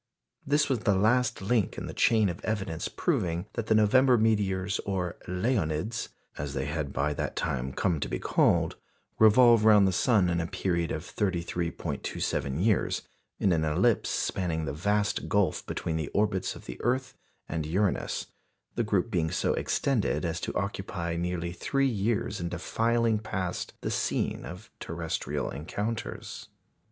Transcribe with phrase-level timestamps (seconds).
[0.47, 4.79] This was the last link in the chain of evidence proving that the November meteors
[4.79, 8.77] or "Leonids," as they had by that time come to be called
[9.19, 13.03] revolve round the sun in a period of 33·27 years,
[13.39, 17.15] in an ellipse spanning the vast gulf between the orbits of the earth
[17.47, 18.25] and Uranus,
[18.73, 23.91] the group being so extended as to occupy nearly three years in defiling past the
[23.91, 26.47] scene of terrestrial encounters.